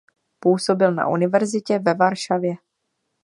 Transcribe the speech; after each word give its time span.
Působil 0.39 0.91
na 0.93 1.07
univerzitě 1.09 1.79
ve 1.79 1.93
Varšavě. 1.93 2.55